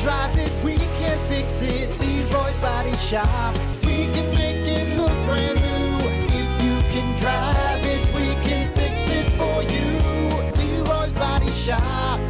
[0.00, 1.88] drive it, we can fix it.
[2.00, 3.56] Leroy's Body Shop.
[3.82, 6.06] We can make it look brand new.
[6.32, 10.84] If you can drive it, we can fix it for you.
[10.84, 12.20] Leroy's Body Shop.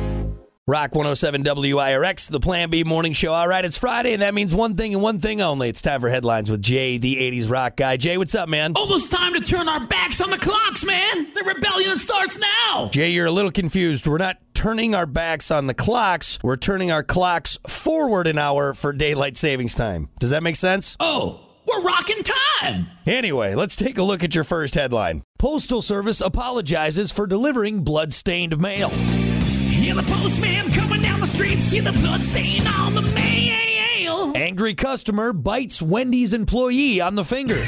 [0.66, 3.32] Rock 107 WIRX, the Plan B morning show.
[3.32, 5.68] All right, it's Friday, and that means one thing and one thing only.
[5.68, 7.96] It's time for headlines with Jay, the 80s rock guy.
[7.96, 8.74] Jay, what's up, man?
[8.76, 11.32] Almost time to turn our backs on the clocks, man.
[11.34, 12.88] The rebellion starts now.
[12.92, 14.06] Jay, you're a little confused.
[14.06, 18.74] We're not turning our backs on the clocks, we're turning our clocks forward an hour
[18.74, 20.10] for daylight savings time.
[20.18, 20.98] Does that make sense?
[21.00, 22.88] Oh, we're rocking time.
[23.06, 25.22] Anyway, let's take a look at your first headline.
[25.38, 28.90] Postal Service apologizes for delivering blood-stained mail.
[28.90, 31.62] Hear the postman coming down the street.
[31.62, 34.34] See the blood stain on the mail.
[34.36, 37.64] Angry customer bites Wendy's employee on the finger.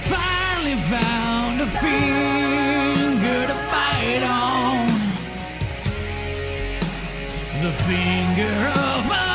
[0.00, 2.65] Finally found a finger
[7.86, 9.26] finger of a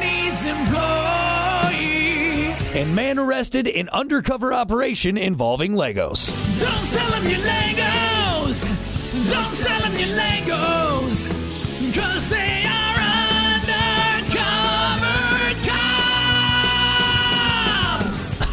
[0.00, 0.80] Wendy's employee.
[2.80, 6.30] And man arrested in undercover operation involving Legos.
[6.60, 8.64] Don't sell them your Legos.
[9.30, 11.26] Don't sell them your Legos.
[11.94, 12.55] Cause they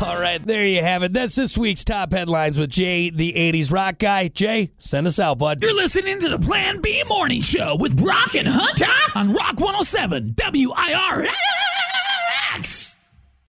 [0.04, 1.14] All right, there you have it.
[1.14, 4.28] That's this week's top headlines with Jay, the 80s rock guy.
[4.28, 5.64] Jay, send us out, bud.
[5.64, 10.36] You're listening to the Plan B Morning Show with Brock and Hunter on Rock 107
[10.38, 11.30] WIR.